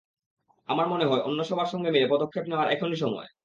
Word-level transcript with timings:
আমার 0.69 0.87
মনে 0.87 1.05
হয়, 1.05 1.21
অন্য 1.21 1.39
সবার 1.43 1.71
সঙ্গে 1.73 1.89
মিলে 1.91 2.07
পদক্ষেপ 2.07 2.45
নেওয়ার 2.47 2.71
এখনই 2.71 2.97
সময়। 2.97 3.29